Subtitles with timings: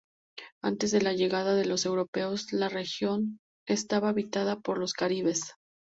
[0.63, 5.53] Antes de la llegada de los europeos, la región estaba habitada por los caribes.